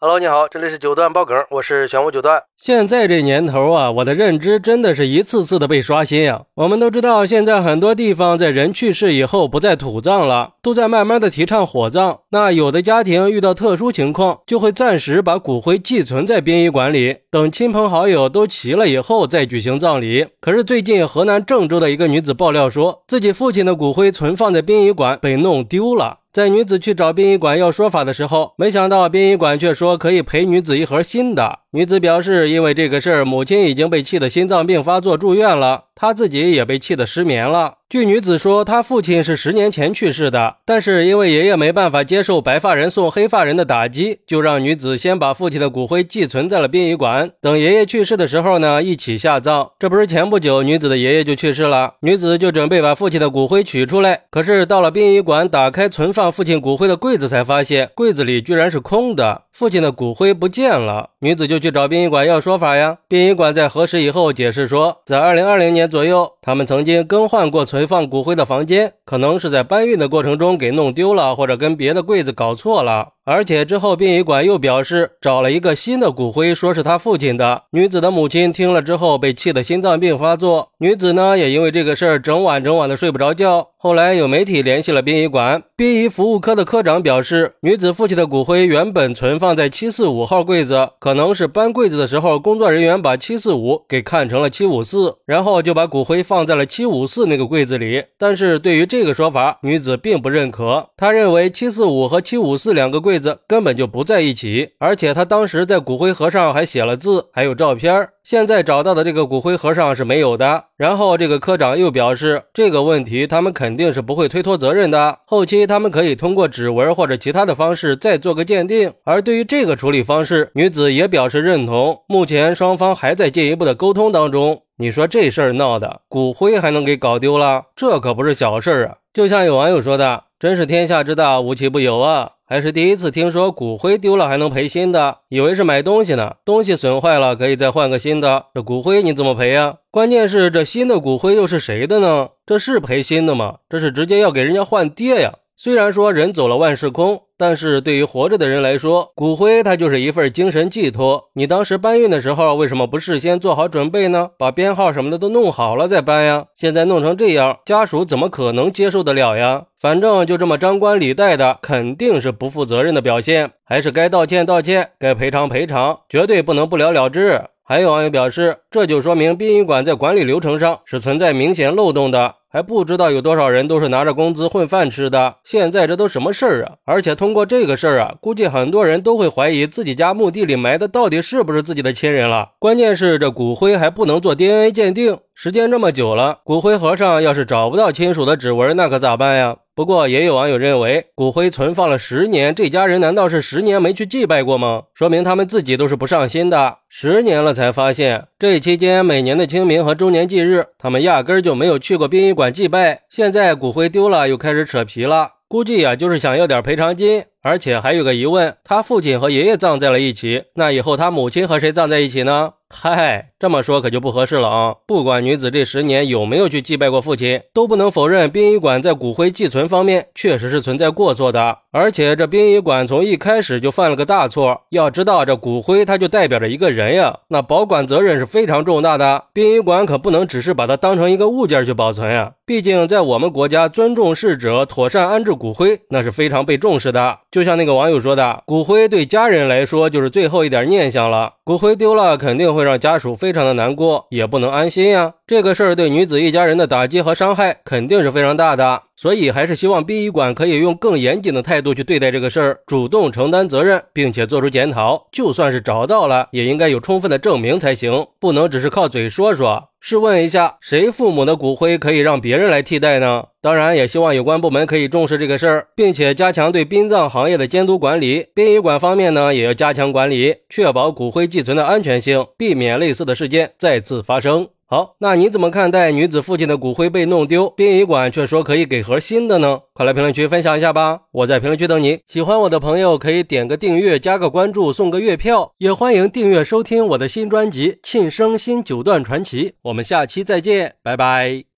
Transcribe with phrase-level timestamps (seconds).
[0.00, 2.40] Hello，你好，这里是九段爆梗，我是玄武九段。
[2.56, 6.42] 现在这年头啊，我的认知真的是一次次的被刷新呀。
[6.54, 12.20] 我们都知道，现在很多地方在人去世以后不再土葬了，都在慢慢的提倡火葬。
[12.30, 20.28] 那有的家庭遇到特殊情况，就会暂时把骨灰寄存在殡仪馆里，等亲朋好友都齐了以后再举行葬礼。
[20.40, 26.18] 可是最近河南郑州的一个女子爆料说，自己父亲的骨灰存放在殡仪馆被弄丢了。
[26.32, 31.60] 在女子去找殡仪馆要说法的时候，没想到殡仪馆却说可以赔女子一盒新的。
[31.72, 37.74] 女子表示，因为这个事儿，母亲已经被气得心脏病发作住院了，她自己也被气得失眠了。
[37.90, 49.70] 据女子说，她父亲是十年前去世的，但是因为爷爷没办法接受白发人送黑发人的打击，就让女子先把父亲的骨灰寄存在了殡仪馆，等爷爷去世的时候呢，一起下葬。
[49.78, 61.10] 这不是前不久女子的爷爷就去世了，女子就准备把父亲的骨灰取出来，可是到了殡仪馆，打开存放父亲骨灰的柜子，才发现柜子里居然是空的，父亲的骨灰不见了。
[61.20, 62.98] 女子就去找殡仪馆要说法呀。
[63.06, 67.68] 殡仪馆在核实以后解释说，在二零二零年左右，他们曾经更换过。
[67.68, 73.08] 存放骨灰的房间，可能是在搬运的过程中给弄丢了，或者跟别的柜子搞错了。
[73.30, 77.64] 而且之后，殡仪馆又表示找了一个新的骨灰，说是他父亲的。
[77.72, 80.70] 女子的母亲听了之后，被气得心脏病发作。
[80.78, 83.68] 女子呢，也因为这个事儿，整晚整晚的睡不着觉。
[83.76, 98.04] 后来有媒体联系了殡仪馆，殡仪服务科的科长表示，女子父亲的骨灰原本存放在七四五号柜子，可能是搬柜子的时候，工作人员把七四五给看成了七五四，然后就把骨灰放在了七五四那个柜子里。
[98.18, 100.88] 但是对于这个说法，女子并不认可。
[100.96, 103.17] 她认为七四五和七五四两个柜。
[103.18, 108.08] 子根本就不在一起，而且他当时在骨灰盒上还写了字，还有照片。
[108.22, 110.64] 现在找到的这个骨灰盒上是没有的。
[110.76, 118.92] 然后这个科长又表示，这个问题他们肯定是不会推脱责任的，后期他们可以通过指纹或者其他的方式再做个鉴定。
[119.04, 121.98] 而对于这个处理方式，女子也表示认同。
[122.06, 124.62] 目前双方还在进一步的沟通当中。
[124.80, 127.64] 你说这事儿闹的，骨灰还能给搞丢了？
[127.74, 128.96] 这可不是小事儿啊！
[129.12, 139.76] 就像有网友说的：“真是天下之大，无奇不有啊！”还是第一次听说骨灰丢了还能赔新的，以为是买东西呢，东西损坏了可以再换个新的，这骨灰你怎么赔呀？
[139.90, 142.30] 关键是这新的骨灰又是谁的呢？
[142.46, 143.56] 这是赔新的吗？
[143.68, 145.34] 这是直接要给人家换爹呀！
[145.60, 151.30] 虽然说人走了万事空，但是对于活着的人来说，骨灰它就是一份精神寄托。
[151.34, 154.30] 你当时搬运的时候，为什么不事先做好准备呢？
[154.38, 156.44] 把编号什么的都弄好了再搬呀？
[156.54, 159.64] 现在弄成这样，家属怎么可能接受得了呀？
[159.80, 163.50] 反正就这么张冠李戴的，肯定是不负责任的表现。
[163.64, 167.42] 还是该道歉道歉，该赔偿赔偿，绝对不能不了了之。
[167.64, 172.36] 还有网友表示，这就说明殡仪馆在管理流程上是存在明显漏洞的。
[172.50, 175.36] 还不知道有多少人都是拿着工资混饭吃的。
[175.44, 176.72] 现在这都什么事儿啊？
[176.84, 182.52] 而且通过这个事儿啊，估计很多人都会怀疑自己家墓地里埋的到底是不是自己的亲人了。
[182.58, 189.56] 关键是这骨灰还不能做 DNA 鉴定，时间这么久了，骨灰盒上要是找不到亲属的指纹，那可咋办呀？
[189.78, 194.82] 不过也有网友认为，骨灰存放了十年，这家人难道是十年没去祭拜过吗？
[194.92, 196.78] 说明他们自己都是不上心的。
[196.88, 203.02] 十年了才发现，这期间每年的清明和周年忌日，他们压根儿就没有去过殡仪馆祭拜。
[203.08, 207.22] 现在骨灰丢了，又开始扯皮了，估计呀就是想要点赔偿金。
[207.40, 212.54] 而且还有个疑问，他父亲和爷爷葬在了一起，那以后他母亲和谁葬在一起呢？
[212.70, 214.74] 嗨，这么说可就不合适了啊！
[214.86, 221.60] 不管女子这十年有没有去祭拜过父亲，都不能否认殡仪馆在骨灰寄存方面确实是存在过错的。
[221.72, 224.62] 而且这殡仪馆从一开始就犯了个大错。
[224.70, 229.24] 要知道，这骨灰它就代表着一个人呀，那保管责任是非常重大的。
[229.32, 232.32] 殡仪馆可不能只是把它当成一个物件去保存呀。
[232.44, 237.20] 毕竟在我们国家，尊重逝者、妥善安置骨灰，那是非常被重视的。
[237.30, 241.34] 就像那个网友说的，骨灰对家人来说就是最后一点念想了。
[241.44, 245.14] 骨灰丢了，肯定会让家属非常的难过，也不能安心呀。
[245.28, 255.06] 这个事儿对女子一家人的打击和伤害肯定是非常大的，所以还是希望殡仪馆可以用更严谨的态度去对待这个事儿，主动承担责任，并且做出检讨。
[255.12, 259.68] 就算是找到了，也应该有充分的证明才行，不能只是靠嘴说说。
[259.80, 263.26] 试问一下，谁父母的骨灰可以让别人来替代呢？
[263.40, 268.26] 当然，也希望有关部门可以重视这个事儿，并且加强对殡葬行业的监督管理。
[268.34, 274.48] 殡仪馆方面呢，也要加强管理，确保骨灰寄存的安全性，避免类似的事件再次发生。
[274.70, 279.60] 好，那你怎么看待女子父亲的骨灰被弄丢，殡仪馆却说可以给盒新的呢？
[279.72, 281.04] 快来评论区分享一下吧！
[281.10, 282.00] 我在评论区等你。
[282.06, 289.48] 喜欢我的朋友可以点个订阅，加个关注，送个月票，也欢迎订阅收听我的新专辑《庆生新九段传奇》。
[289.62, 291.48] 我们下期再见，拜拜。